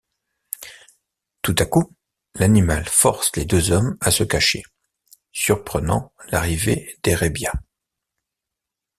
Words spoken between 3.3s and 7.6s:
les deux hommes à se cacher, surprenant l’arrivée d’Erébia.